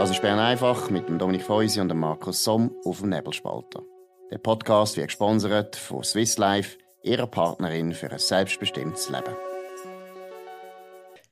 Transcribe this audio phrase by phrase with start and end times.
[0.00, 3.82] Das ist Bern einfach mit dem Dominik Feusi und dem Markus Somm auf dem Nebelspalter.
[4.30, 9.36] Der Podcast wird gesponsert von Swiss Life, ihrer Partnerin für ein selbstbestimmtes Leben.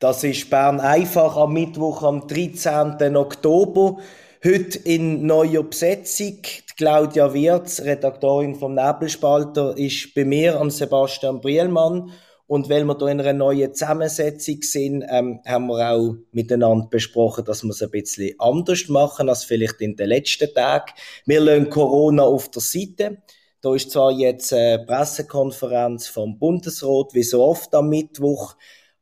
[0.00, 3.16] Das ist Bern einfach am Mittwoch, am 13.
[3.16, 4.00] Oktober.
[4.44, 6.36] Heute in neuer Besetzung.
[6.76, 12.12] Claudia Wirz, Redaktorin vom Nebelspalter, ist bei mir, am Sebastian Brielmann.
[12.48, 17.44] Und weil wir hier in einer neuen Zusammensetzung sind, ähm, haben wir auch miteinander besprochen,
[17.44, 20.94] dass wir es ein bisschen anders machen als vielleicht in den letzten Tagen.
[21.26, 23.18] Wir lassen Corona auf der Seite.
[23.60, 28.56] Da ist zwar jetzt eine Pressekonferenz vom Bundesrat, wie so oft am Mittwoch,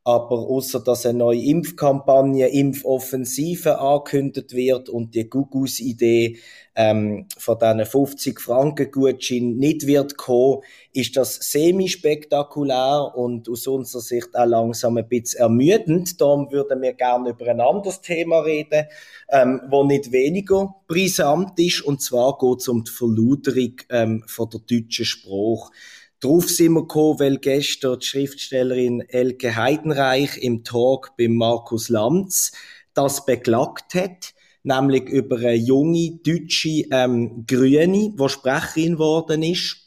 [0.06, 6.38] aber außer dass eine neue Impfkampagne, Impfoffensive angekündigt wird und die Gugus-Idee
[6.76, 10.60] ähm, von diesen 50 Franken Gutschein nicht wird kommen,
[10.92, 16.20] ist das semi-spektakulär und aus unserer Sicht auch langsam ein bisschen ermüdend.
[16.20, 18.86] Darum würden wir gerne über ein anderes Thema reden,
[19.28, 24.48] ähm, wo nicht weniger brisant ist, und zwar geht es um die Verluderung ähm, von
[24.50, 25.72] der deutschen Sprache.
[26.20, 32.52] Darauf sind wir gekommen, weil gestern die Schriftstellerin Elke Heidenreich im Talk bei Markus Lanz
[32.94, 39.86] das beklagt hat, nämlich über eine junge deutsche ähm, Grüne, die Sprecherin geworden ist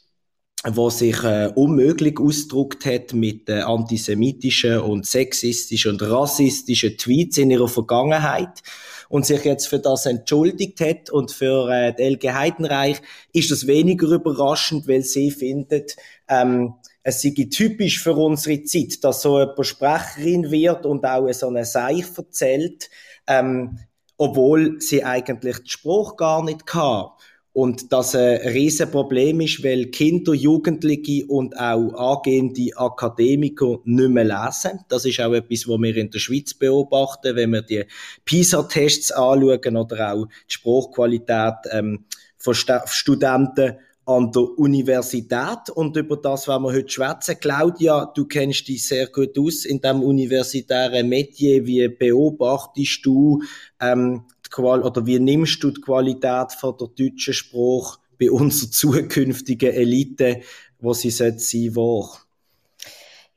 [0.68, 7.50] wo sich äh, unmöglich ausgedruckt hat mit äh, antisemitischen und sexistischen und rassistischen Tweets in
[7.50, 8.62] ihrer Vergangenheit
[9.10, 13.66] und sich jetzt für das entschuldigt hat und für äh, die Elke Heidenreich ist das
[13.66, 15.96] weniger überraschend, weil sie findet,
[16.28, 21.48] ähm, es sei typisch für unsere Zeit, dass so eine Sprecherin wird und auch so
[21.48, 22.88] eine Seich erzählt,
[23.26, 23.80] ähm,
[24.16, 27.06] obwohl sie eigentlich den Spruch gar nicht kann.
[27.52, 34.80] Und das ein Riesenproblem ist, weil Kinder, Jugendliche und auch angehende Akademiker nicht mehr lesen.
[34.88, 37.84] Das ist auch etwas, was wir in der Schweiz beobachten, wenn wir die
[38.24, 42.04] PISA-Tests anschauen oder auch die Sprachqualität ähm,
[42.36, 47.36] von Studenten an der Universität und über das werden wir heute schwätzen.
[47.38, 51.64] Claudia, du kennst dich sehr gut aus in dem universitären Metier.
[51.66, 53.42] Wie beobachtest du
[53.80, 54.24] ähm,
[54.82, 60.42] oder wie nimmst du die Qualität von der deutschen Sprache bei unserer zukünftigen Elite,
[60.78, 61.38] wo sie sein
[61.74, 62.29] war?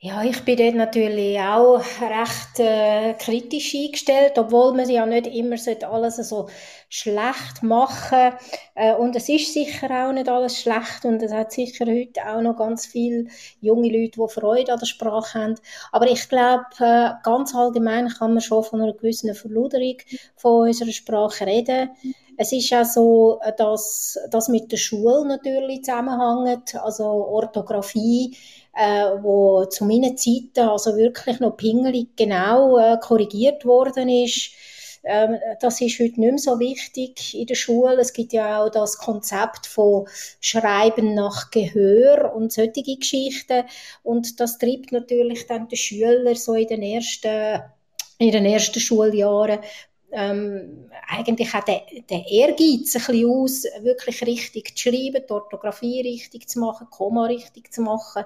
[0.05, 5.55] Ja, ich bin dort natürlich auch recht äh, kritisch eingestellt, obwohl man ja nicht immer
[5.89, 6.49] alles so
[6.89, 8.33] schlecht machen
[8.75, 12.41] äh, Und es ist sicher auch nicht alles schlecht und es hat sicher heute auch
[12.41, 13.27] noch ganz viele
[13.61, 15.55] junge Leute, die Freude an der Sprache haben.
[15.93, 19.95] Aber ich glaube, äh, ganz allgemein kann man schon von einer gewissen Verluderung
[20.35, 21.91] von unserer Sprache reden.
[22.35, 28.35] Es ist auch so, äh, dass das mit der Schule natürlich zusammenhängt, also Orthographie
[28.73, 34.51] äh, wo zu meinen Zeiten also wirklich noch pingelig genau äh, korrigiert worden ist.
[35.03, 37.99] Ähm, das ist heute nicht mehr so wichtig in der Schule.
[37.99, 40.07] Es gibt ja auch das Konzept von
[40.39, 43.65] Schreiben nach Gehör und solche Geschichten.
[44.01, 47.61] Und das treibt natürlich dann die Schüler so in den ersten,
[48.17, 49.59] in den ersten Schuljahren
[50.13, 56.01] ähm, eigentlich auch den, den Ehrgeiz ein bisschen aus, wirklich richtig zu schreiben, die Orthographie
[56.01, 58.23] richtig zu machen, Komma richtig zu machen.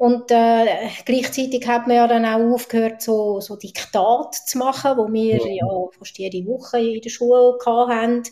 [0.00, 5.12] Und äh, gleichzeitig hat man ja dann auch aufgehört, so, so Diktat zu machen, wo
[5.12, 8.22] wir ja, ja fast jede Woche in der Schule hatten.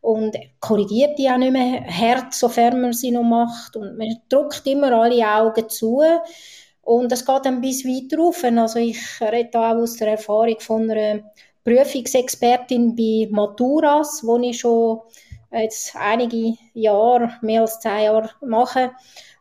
[0.00, 3.76] Und korrigiert die auch nicht mehr hart, sofern man sie noch macht.
[3.76, 6.02] Und man drückt immer alle Augen zu.
[6.80, 8.42] Und das geht dann bis weit rauf.
[8.42, 11.20] Also ich rede da auch aus der Erfahrung von einer
[11.64, 15.00] Prüfungsexpertin bei Maturas, wo ich schon
[15.52, 18.92] jetzt einige Jahre, mehr als zehn Jahre mache.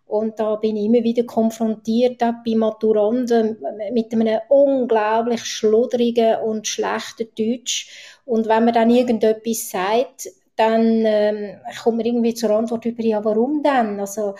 [0.06, 3.58] Und da bin ich immer wieder konfrontiert bei Maturanden
[3.94, 7.90] mit einem unglaublich schludrigen und schlechten Deutsch.
[8.26, 13.24] Und wenn man dann irgendetwas sagt, dann ähm, kommt man irgendwie zur Antwort über, ja,
[13.26, 14.00] warum denn?
[14.00, 14.36] Also,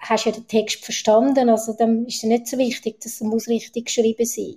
[0.00, 1.50] hast du ja den Text verstanden?
[1.50, 4.54] Also, dann ist es nicht so wichtig, dass muss richtig geschrieben sein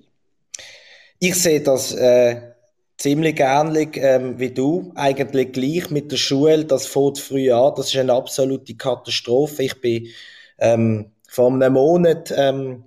[1.20, 2.54] Ich sehe das äh,
[2.98, 4.92] ziemlich ähnlich ähm, wie du.
[4.96, 6.64] Eigentlich gleich mit der Schule.
[6.64, 7.74] Das fängt früh an.
[7.76, 9.64] Das ist eine absolute Katastrophe.
[9.64, 10.08] Ich bin
[10.62, 12.86] ähm, vor einem Monat ähm,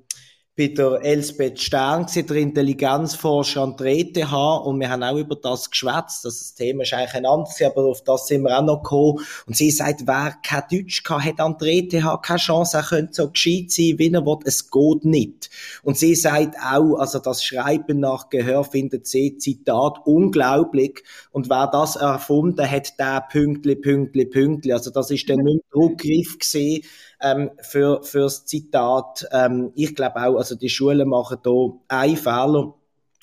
[0.57, 4.17] bei der Elsbeth Stern, der Intelligenzforscher an der ETH,
[4.65, 6.25] und wir haben auch über das geschwätzt.
[6.25, 9.19] Das Thema ist eigentlich ein anderes, aber auf das sind wir auch noch gekommen.
[9.47, 13.15] Und sie sagt, wer kein Deutsch kann, hat an der ETH keine Chance, er könnte
[13.15, 14.39] so gescheit sein, wie er will.
[14.45, 15.51] Es geht nicht.
[15.83, 21.03] Und sie sagt auch, also das Schreiben nach Gehör findet sie, Zitat, unglaublich.
[21.33, 24.73] Und wer das erfunden hat, der Pünktli, Pünktli, Pünktli.
[24.73, 26.85] Also das ist dann nicht Druckgriff gesehen
[27.25, 29.27] ähm, für fürs Zitat.
[29.33, 31.51] Ähm, ich glaube auch, also die Schulen machen da
[31.89, 32.75] einen Fehler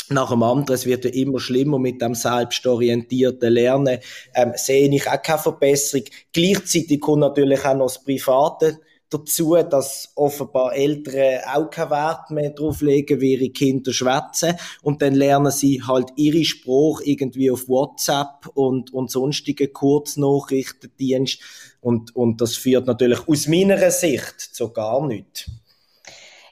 [0.09, 3.99] nach dem anderen, es wird ja immer schlimmer mit dem selbstorientierten Lernen,
[4.35, 6.05] ähm, sehe ich auch keine Verbesserung.
[6.33, 8.79] Gleichzeitig kommt natürlich auch noch das Private
[9.11, 14.55] dazu, dass offenbar Eltern auch keinen Wert mehr drauf legen, wie ihre Kinder schwätzen.
[14.81, 21.39] Und dann lernen sie halt ihre Spruch irgendwie auf WhatsApp und, und sonstige Kurznachrichtendienst.
[21.81, 25.49] Und, und das führt natürlich aus meiner Sicht zu gar nichts.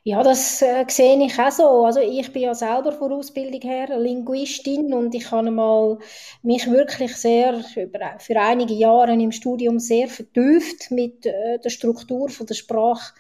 [0.04, 1.86] Ja, das äh, sehe ich auch so.
[1.86, 6.00] Also ich bin ja selber von Ausbildung her Linguistin und ich habe mal
[6.42, 12.30] mich wirklich sehr über, für einige Jahre im Studium sehr vertieft mit äh, der Struktur
[12.30, 13.14] von der Sprache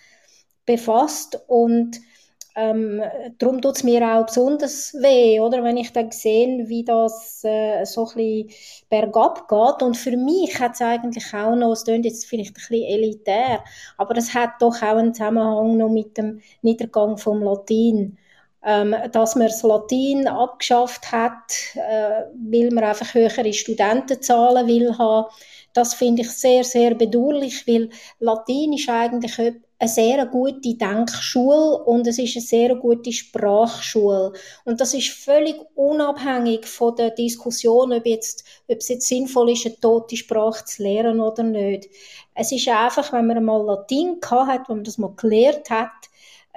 [0.66, 2.00] befasst und
[2.60, 3.02] ähm,
[3.38, 5.64] darum tut es mir auch besonders weh, oder?
[5.64, 8.50] Wenn ich dann sehe, wie das äh, so ein bisschen
[8.90, 9.84] bergab geht.
[9.84, 13.64] Und für mich hat es eigentlich auch noch, es klingt jetzt vielleicht ein bisschen elitär,
[13.98, 18.18] aber es hat doch auch einen Zusammenhang noch mit dem Niedergang vom Latin.
[18.62, 25.28] Ähm, dass man das Latin abgeschafft hat, äh, weil man einfach höhere Studentenzahlen will haben,
[25.74, 27.90] das finde ich sehr, sehr bedauerlich, weil
[28.20, 29.40] Latin ist eigentlich
[29.80, 34.34] eine sehr gute Denkschule und es ist eine sehr gute Sprachschule.
[34.66, 39.66] Und das ist völlig unabhängig von der Diskussion, ob, jetzt, ob es jetzt sinnvoll ist,
[39.66, 41.90] eine tote Sprache zu lernen oder nicht.
[42.36, 45.92] Es ist einfach, wenn man mal Latin gehabt hat, wenn man das mal gelernt hat,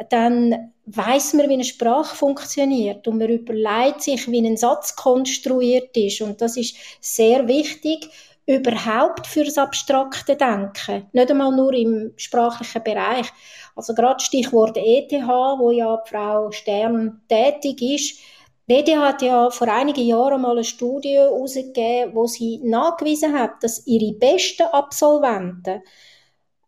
[0.08, 5.96] dann weiß man, wie eine Sprache funktioniert und man überlegt sich, wie ein Satz konstruiert
[5.96, 6.22] ist.
[6.22, 8.08] Und das ist sehr wichtig
[8.46, 11.06] überhaupt für das abstrakte Denken.
[11.12, 13.32] Nicht einmal nur im sprachlichen Bereich.
[13.76, 18.20] Also gerade Stichwort ETH, wo ja Frau Stern tätig ist.
[18.68, 23.62] Die ETH hat ja vor einigen Jahren mal eine Studie herausgegeben, wo sie nachgewiesen hat,
[23.62, 25.82] dass ihre besten Absolventen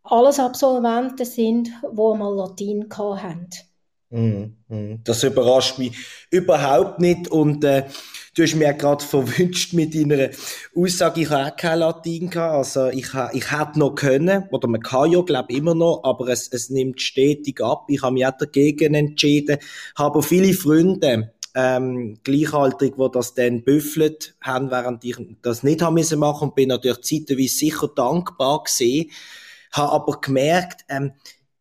[0.02, 3.48] alles Absolventen sind, die mal Latein hatten.
[4.14, 5.00] Mhm, mhm.
[5.02, 5.96] Das überrascht mich
[6.31, 7.84] überhaupt nicht und äh,
[8.37, 10.31] Du hast mir gerade verwünscht mit deiner
[10.75, 12.55] Aussage, ich habe auch kein Latein gehabt.
[12.56, 16.49] Also ich, ich hätte noch können, oder man kann ja, glaube immer noch, aber es,
[16.49, 17.84] es nimmt stetig ab.
[17.87, 19.58] Ich habe mich auch dagegen entschieden.
[19.96, 25.94] Habe viele Freunde, ähm, gleichaltrig, die das dann büffelt haben, während ich das nicht haben
[25.94, 29.12] müssen machen und bin natürlich zeitweise sicher dankbar gewesen.
[29.70, 31.12] Habe aber gemerkt, ähm,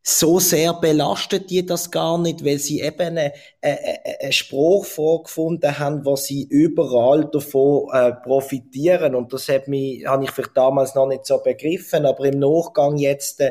[0.05, 6.03] so sehr belastet die das gar nicht, weil sie eben einen, einen Spruch vorgefunden haben,
[6.03, 9.15] wo sie überall davon äh, profitieren.
[9.15, 12.97] Und das hat mich, habe ich vielleicht damals noch nicht so begriffen, aber im Nachgang
[12.97, 13.41] jetzt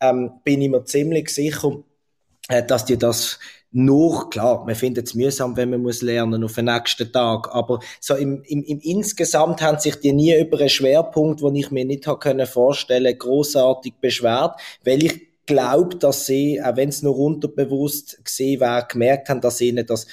[0.00, 1.76] ähm, bin ich mir ziemlich sicher,
[2.48, 3.38] äh, dass die das
[3.72, 7.78] nur, klar, man findet es mühsam, wenn man muss lernen auf den nächsten Tag, aber
[8.00, 11.84] so im, im, im insgesamt haben sich die nie über einen Schwerpunkt, den ich mir
[11.84, 17.18] nicht habe können vorstellen, großartig beschwert, weil ich glaube, dass sie, auch wenn es nur
[17.18, 20.06] unterbewusst gesehen wäre, gemerkt haben, dass ihnen das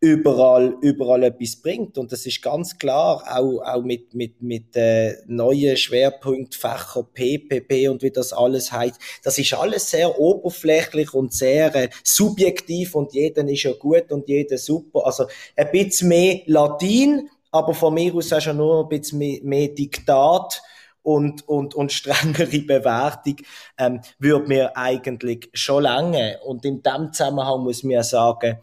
[0.00, 1.96] überall, überall etwas bringt.
[1.96, 8.02] Und das ist ganz klar, auch, auch mit, mit, mit äh, neuen Schwerpunktfächern, PPP und
[8.02, 9.00] wie das alles heißt.
[9.22, 14.28] Das ist alles sehr oberflächlich und sehr äh, subjektiv und jeder ist ja gut und
[14.28, 15.06] jeder super.
[15.06, 19.38] Also ein bisschen mehr Latin, aber von mir aus auch schon nur ein bisschen mehr,
[19.42, 20.62] mehr Diktat
[21.02, 23.36] und, und, und strengere Bewertung
[23.78, 26.38] ähm, würde mir eigentlich schon lange.
[26.44, 28.58] Und in dem Zusammenhang muss ja sagen,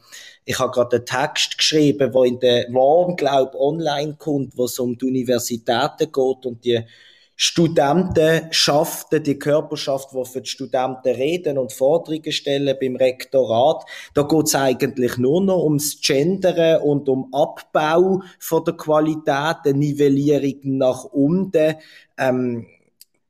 [0.46, 4.98] ich habe gerade einen Text geschrieben, wo in der Warnglaub online kommt, wo es um
[4.98, 6.84] die Universitäten geht und die
[7.42, 13.86] Studentenschaften, die Körperschaft, die für die Studenten reden und Forderungen stellen beim Rektorat.
[14.14, 19.74] Da geht es eigentlich nur noch ums Gendern und um Abbau von der Qualität, eine
[19.74, 21.76] Nivellierung nach unten.
[22.18, 22.68] Ähm,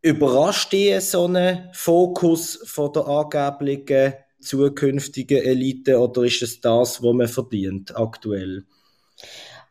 [0.01, 7.13] überrascht dich so ein Fokus von der angeblichen zukünftigen Elite oder ist es das, was
[7.13, 8.65] man verdient aktuell?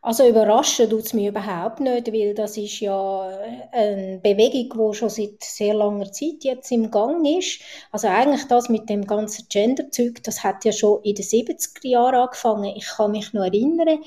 [0.09, 3.29] Also überraschen tut es mich überhaupt nicht, weil das ist ja
[3.73, 7.61] eine Bewegung, die schon seit sehr langer Zeit jetzt im Gang ist.
[7.93, 12.15] Also eigentlich das mit dem ganzen Gender-Zeug, das hat ja schon in den 70er Jahren
[12.15, 12.75] angefangen.
[12.75, 13.99] Ich kann mich noch erinnern,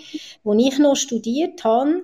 [0.44, 2.02] als ich noch studiert habe,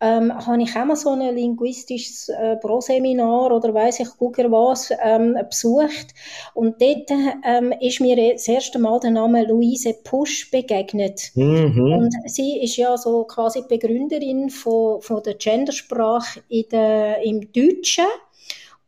[0.00, 4.90] ähm, habe ich auch mal so ein linguistisches äh, Pro-Seminar oder weiß ich gucker was
[5.02, 6.14] ähm, besucht.
[6.54, 7.10] Und dort
[7.44, 11.30] ähm, ist mir das erste Mal der Name Luise Pusch begegnet.
[11.34, 11.92] Mhm.
[11.92, 18.06] und sie ist ja so quasi Begründerin von, von der Gendersprache in der, im Deutschen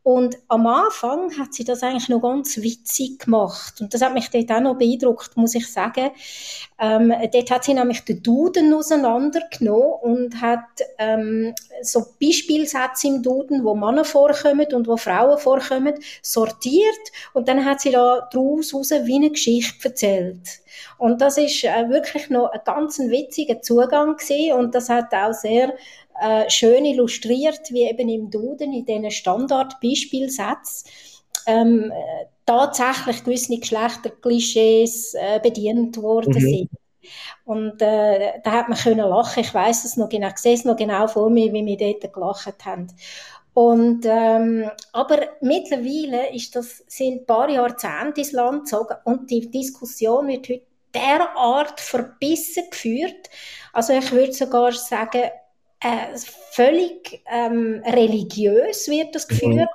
[0.03, 3.79] und am Anfang hat sie das eigentlich noch ganz witzig gemacht.
[3.79, 6.11] Und das hat mich dort auch noch beeindruckt, muss ich sagen.
[6.77, 10.65] Ähm, dort hat sie nämlich den Duden auseinandergenommen und hat
[10.97, 17.63] ähm, so Beispielsätze im Duden, wo Männer vorkommen und wo Frauen vorkommen, sortiert und dann
[17.63, 20.59] hat sie da daraus wie eine Geschichte erzählt.
[20.97, 25.33] Und das ist äh, wirklich noch ein ganz witziger Zugang gewesen und das hat auch
[25.33, 25.73] sehr
[26.21, 30.89] äh, schön illustriert, wie eben im Duden in diesen Standardbeispielsätzen
[31.45, 31.91] ähm,
[32.45, 36.39] tatsächlich gewisse Geschlechterklischees äh, bedient worden mhm.
[36.39, 36.69] sind.
[37.45, 39.41] Und äh, da hat man können lachen.
[39.41, 42.13] Ich weiß es noch genau, ich sehe es noch genau vor mir, wie wir dort
[42.13, 42.87] gelacht haben.
[43.53, 49.51] Und, ähm, aber mittlerweile ist das, sind ein paar Jahrzehnte ins Land gezogen und die
[49.51, 50.63] Diskussion wird heute
[50.95, 53.29] derart verbissen geführt.
[53.71, 55.23] Also ich würde sogar sagen,
[55.83, 56.17] äh,
[56.51, 59.55] völlig ähm, religiös wird das geführt.
[59.55, 59.67] Mhm.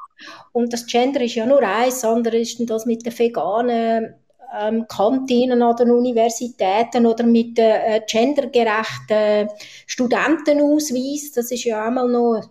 [0.53, 4.15] Und das Gender ist ja nur eins, andere ist das mit den veganen
[4.59, 9.49] ähm, Kantinen an den Universitäten oder mit den äh, gendergerechten
[9.87, 11.33] Studentenausweis.
[11.35, 12.43] Das ist ja auch mal noch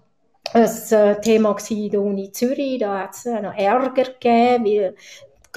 [0.53, 2.79] ein äh, Thema in der Uni Zürich.
[2.79, 4.95] Da hat es äh, noch Ärger gegeben, weil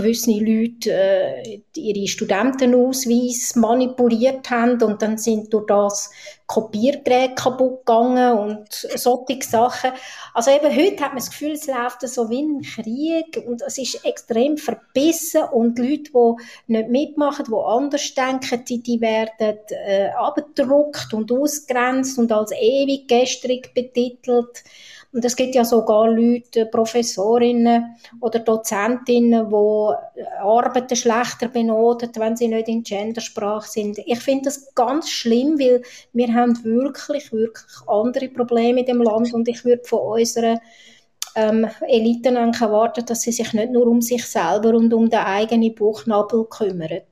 [0.02, 6.10] gewisse Leute äh, ihre Studentenausweis manipuliert haben und dann sind durch das
[6.46, 9.92] Kopiergeräte kaputt gegangen und solche Sachen.
[10.34, 13.78] Also eben heute hat man das Gefühl, es läuft so wie ein Krieg und es
[13.78, 20.08] ist extrem verbissen und Leute, die nicht mitmachen, die anders denken, die, die werden äh,
[20.08, 24.64] abgedruckt und ausgrenzt und als ewig gestrig betitelt.
[25.12, 29.89] Und es gibt ja sogar Leute, Professorinnen oder Dozentinnen, die
[30.40, 33.98] Arbeiten schlechter benoten, wenn sie nicht in Gendersprache sind.
[34.06, 35.82] Ich finde das ganz schlimm, weil
[36.12, 40.60] wir haben wirklich, wirklich andere Probleme in dem Land und ich würde von unseren
[41.34, 45.74] ähm, Eliten erwarten, dass sie sich nicht nur um sich selber und um den eigenen
[45.74, 47.02] Bauchnabel kümmern.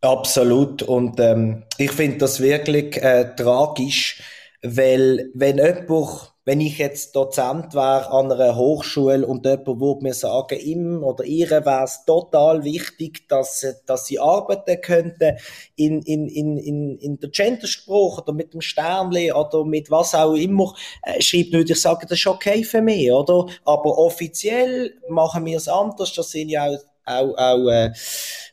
[0.00, 0.82] Absolut.
[0.82, 4.22] Und ähm, ich finde das wirklich äh, tragisch,
[4.62, 10.14] weil wenn jemand wenn ich jetzt Dozent wäre an einer Hochschule und jemand würde mir
[10.14, 15.36] sagen, ihm oder ihr wäre es total wichtig, dass, dass sie arbeiten könnten
[15.76, 20.36] in, in, in, in, in der Genderspruch oder mit dem Sternli oder mit was auch
[20.36, 23.44] immer, äh, schreibt nicht, ich sage, das ist okay für mich, oder?
[23.66, 27.92] Aber offiziell machen wir es anders, das sind ja auch, auch, auch äh,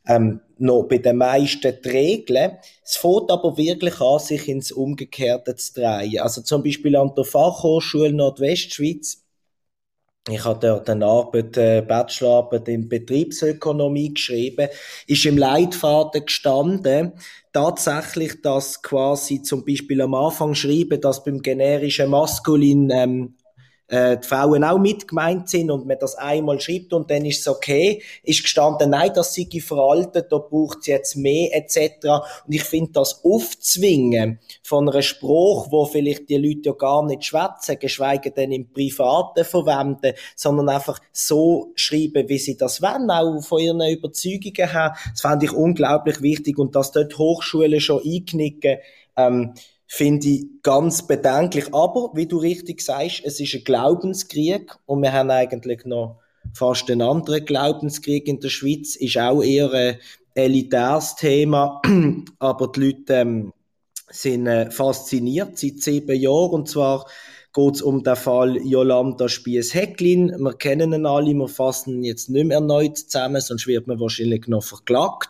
[0.07, 2.57] ähm, noch bei den meisten die Regeln.
[2.83, 6.19] Es fängt aber wirklich an, sich ins Umgekehrte zu drehen.
[6.19, 9.21] Also zum Beispiel an der Fachhochschule Nordwestschweiz.
[10.27, 14.69] Ich habe dort eine Arbeit, äh, Bachelorarbeit in Betriebsökonomie geschrieben.
[15.05, 17.13] Ist im Leitfaden gestanden,
[17.53, 23.35] tatsächlich, dass quasi zum Beispiel am Anfang schreiben, dass beim generischen Maskulin ähm,
[23.87, 27.47] äh, die Frauen auch mitgemeint sind und man das einmal schreibt und dann ist es
[27.47, 32.05] okay, ist gestanden, nein, das sei veraltet, da braucht es jetzt mehr etc.
[32.45, 37.25] Und ich finde das aufzwingen von einem Spruch, wo vielleicht die Leute ja gar nicht
[37.25, 43.41] schwätzen, geschweige denn im Privaten verwenden, sondern einfach so schreiben, wie sie das wollen, auch
[43.43, 44.95] von ihren Überzeugungen her.
[45.11, 48.77] Das fand ich unglaublich wichtig und dass dort Hochschulen schon einknicken,
[49.17, 49.53] ähm,
[49.87, 51.73] finde ich ganz bedenklich.
[51.73, 56.19] Aber, wie du richtig sagst, es ist ein Glaubenskrieg und wir haben eigentlich noch
[56.53, 59.97] fast einen anderen Glaubenskrieg in der Schweiz, ist auch eher ein
[60.33, 61.81] elitäres Thema,
[62.39, 63.53] aber die Leute ähm,
[64.09, 66.51] sind äh, fasziniert seit sieben Jahren.
[66.51, 67.05] Und zwar
[67.55, 70.35] geht es um den Fall Jolanda Spies-Hecklin.
[70.39, 73.97] Wir kennen ihn alle, wir fassen ihn jetzt nicht mehr erneut zusammen, sonst wird man
[73.99, 75.29] wahrscheinlich noch verklagt.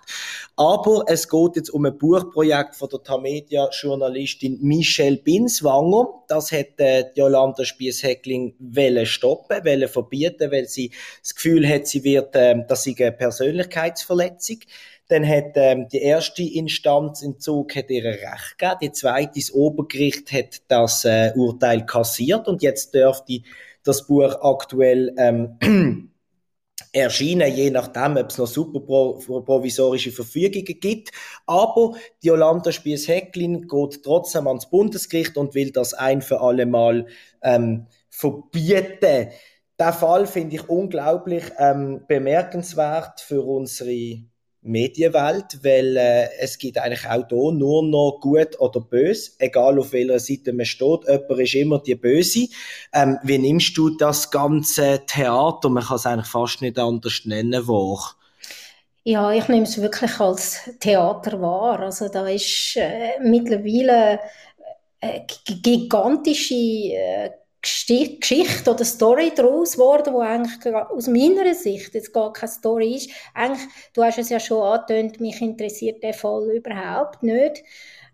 [0.56, 6.24] Aber es geht jetzt um ein Buchprojekt von der Tamedia-Journalistin Michelle Binswanger.
[6.28, 8.56] Das hätte äh, Jolanda Spies-Hecklin
[9.04, 10.92] stoppen, wollen verbieten, weil sie
[11.22, 14.62] das Gefühl hat, sie wird, äh, das sei eine Persönlichkeitsverletzung.
[15.08, 18.78] Dann hat ähm, die erste Instanz in Zug hat ihr Recht gegeben.
[18.82, 23.42] Die zweite, das Obergericht, hat das äh, Urteil kassiert und jetzt dürfte
[23.84, 25.60] das Buch aktuell ähm,
[26.92, 31.12] erscheinen, je nachdem, ob es noch super provisorische Verfügungen gibt.
[31.46, 31.94] Aber
[32.24, 37.08] die Jolanda Spies-Hecklin geht trotzdem ans Bundesgericht und will das ein für alle Mal
[37.44, 39.30] ähm, verbieten.
[39.78, 44.24] Der Fall finde ich unglaublich ähm, bemerkenswert für unsere
[44.66, 49.94] Medienwelt, weil äh, es gibt eigentlich auch hier nur noch gut oder böse, egal auf
[49.94, 51.08] welcher Seite man steht.
[51.08, 52.48] Jemand ist immer die Böse.
[52.94, 57.68] Ähm, wie nimmst du das ganze Theater, man kann es eigentlich fast nicht anders nennen,
[57.68, 58.16] wahr?
[59.04, 61.80] Ja, ich nehme es wirklich als Theater wahr.
[61.82, 64.20] Also da ist äh, mittlerweile
[65.00, 67.30] äh, gigantische äh,
[67.66, 73.10] Geschichte oder Story daraus geworden, wo eigentlich aus meiner Sicht jetzt gar keine Story ist.
[73.34, 77.64] Eigentlich, du hast es ja schon angetönt, mich interessiert der Fall überhaupt nicht.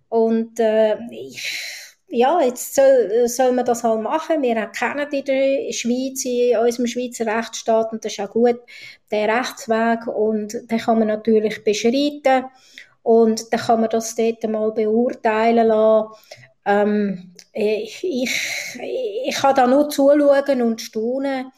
[0.10, 1.60] Und äh, ich,
[2.08, 4.41] ja, jetzt soll, soll man das halt machen.
[4.41, 8.60] Wir kennen in der Schweiz, in unserem Schweizer Rechtsstaat, und das ist auch gut,
[9.12, 10.08] der Rechtsweg.
[10.08, 12.46] Und den kann man natürlich beschreiten.
[13.03, 16.10] Und dann kann man das dort mal beurteilen lassen.
[16.65, 18.80] Ähm, ich, ich,
[19.25, 21.51] ich kann da nur zuschauen und staunen.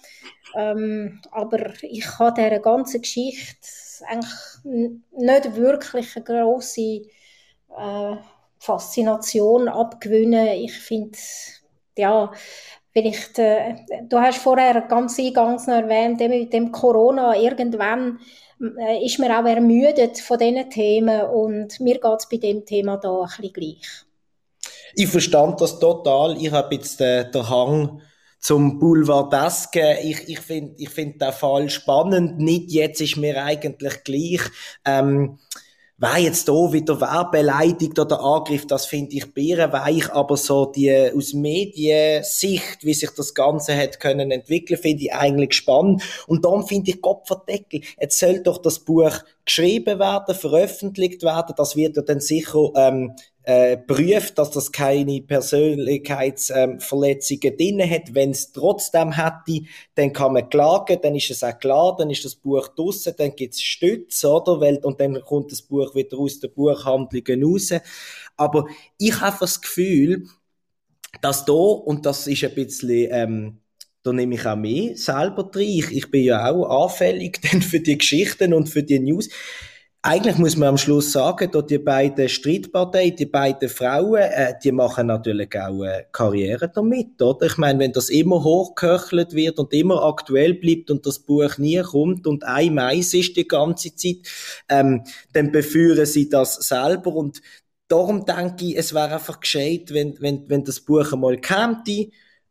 [0.56, 3.68] Ähm, aber ich kann dieser ganzen Geschichte
[4.08, 4.32] eigentlich
[5.12, 7.02] nicht wirklich eine grosse
[7.78, 8.16] äh,
[8.60, 10.48] Faszination abgewinnen.
[10.48, 11.18] Ich finde,
[11.98, 12.32] ja,
[12.92, 18.20] vielleicht, äh, du hast vorher ganz eingangs noch erwähnt, mit dem Corona, irgendwann
[18.78, 22.98] äh, ist man auch ermüdet von diesen Themen und mir geht es bei dem Thema
[22.98, 24.06] da ein bisschen gleich.
[24.96, 26.38] Ich verstand das total.
[26.38, 28.02] Ich habe jetzt den, den Hang
[28.40, 30.00] zum Boulevardesque.
[30.04, 32.40] Ich, ich finde ich find den Fall spannend.
[32.40, 34.42] Nicht jetzt ist mir eigentlich gleich.
[34.86, 35.40] Ähm,
[35.98, 41.12] wer jetzt da wieder wer beleidigt oder angreift, das finde ich bärenweich, aber so die
[41.16, 46.04] aus Mediensicht, wie sich das Ganze hat können entwickeln, finde ich eigentlich spannend.
[46.28, 49.14] Und dann finde ich Gott verdeckel, jetzt soll doch das Buch
[49.46, 55.22] geschrieben werden, veröffentlicht werden, das wird ja dann sicher ähm, äh, prüft, dass das keine
[55.22, 58.14] Persönlichkeitsverletzungen drin hat.
[58.14, 59.62] Wenn es trotzdem hätte,
[59.96, 63.36] dann kann man klagen, dann ist es auch klar, dann ist das Buch draussen, dann
[63.36, 64.62] gibt's Stütze, oder?
[64.62, 67.74] Weil, und dann kommt das Buch wieder aus den Buchhandlungen raus.
[68.38, 68.66] Aber
[68.98, 70.28] ich habe das Gefühl,
[71.22, 73.60] dass da, und das ist ein bisschen, ähm,
[74.04, 75.70] da nehme ich auch mehr selber drin.
[75.70, 79.30] Ich, ich bin ja auch anfällig dann für die Geschichten und für die News
[80.06, 84.74] eigentlich muss man am Schluss sagen, dass die beiden Streitparteien, die beiden Frauen, äh, die
[84.74, 87.46] machen natürlich auch äh, Karriere damit, oder?
[87.46, 91.82] Ich meine, wenn das immer hochköchelt wird und immer aktuell bleibt und das Buch nie
[91.82, 94.28] kommt und ein Mais ist die ganze Zeit,
[94.68, 97.42] ähm, dann beführen sie das selber und
[97.88, 101.82] darum denke ich, es wäre einfach gescheit, wenn, wenn, wenn das Buch einmal käme,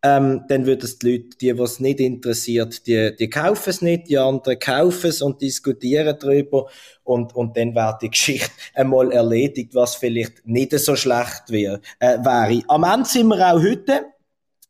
[0.03, 4.09] ähm, dann würden es die Leute, die, was nicht interessiert, die, die kaufen es nicht,
[4.09, 6.69] die anderen kaufen es und diskutieren darüber
[7.05, 12.19] und, und dann wäre die Geschichte einmal erledigt, was vielleicht nicht so schlecht wär, äh,
[12.19, 12.63] wäre.
[12.69, 14.07] Am Ende sind wir auch heute,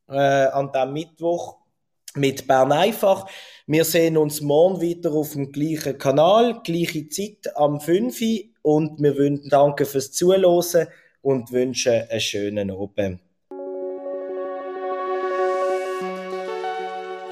[0.07, 1.57] äh, an dem Mittwoch,
[2.15, 3.27] mit Bern einfach.
[3.65, 8.21] Wir sehen uns morgen wieder auf dem gleichen Kanal, gleiche Zeit am 5
[8.61, 10.87] und wir wünschen danke fürs Zuhören
[11.21, 13.19] und wünschen einen schönen Abend.